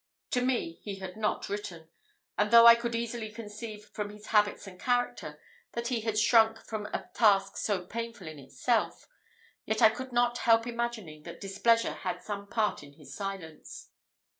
[0.31, 1.91] To me he had not written;
[2.35, 5.39] and, though I could easily conceive from his habits and character,
[5.73, 9.07] that he had shrunk from a task so painful in itself,
[9.63, 13.89] yet I could not help imagining that displeasure had some part in his silence.